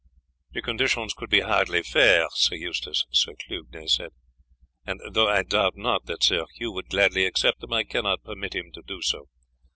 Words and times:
"The 0.53 0.63
conditions 0.63 1.13
would 1.21 1.29
be 1.29 1.41
hardly 1.41 1.83
fair, 1.83 2.27
Sir 2.31 2.55
Eustace," 2.55 3.05
Sir 3.11 3.33
Clugnet 3.35 3.87
said; 3.87 4.09
"and 4.83 4.99
though 5.13 5.29
I 5.29 5.43
doubt 5.43 5.75
not 5.77 6.07
that 6.07 6.23
Sir 6.23 6.47
Hugh 6.55 6.71
would 6.71 6.89
gladly 6.89 7.23
accept 7.27 7.59
them, 7.61 7.73
I 7.73 7.83
cannot 7.83 8.23
permit 8.23 8.55
him 8.55 8.71
to 8.71 8.81
do 8.81 9.03
so. 9.03 9.27